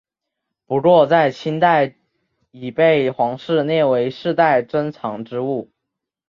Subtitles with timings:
[0.65, 1.95] 不过在清代
[2.49, 5.69] 已被皇室列为世代珍藏之物。